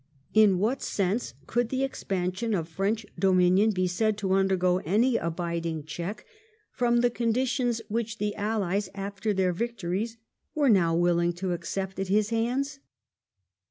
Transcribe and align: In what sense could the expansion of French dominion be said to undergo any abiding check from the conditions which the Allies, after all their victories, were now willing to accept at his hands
In 0.33 0.57
what 0.57 0.81
sense 0.81 1.35
could 1.45 1.69
the 1.69 1.83
expansion 1.83 2.55
of 2.55 2.67
French 2.67 3.05
dominion 3.19 3.69
be 3.69 3.85
said 3.85 4.17
to 4.17 4.33
undergo 4.33 4.79
any 4.79 5.15
abiding 5.15 5.83
check 5.83 6.25
from 6.71 7.01
the 7.01 7.11
conditions 7.11 7.83
which 7.87 8.17
the 8.17 8.35
Allies, 8.35 8.89
after 8.95 9.29
all 9.29 9.35
their 9.35 9.53
victories, 9.53 10.17
were 10.55 10.69
now 10.69 10.95
willing 10.95 11.33
to 11.33 11.51
accept 11.53 11.99
at 11.99 12.07
his 12.07 12.31
hands 12.31 12.79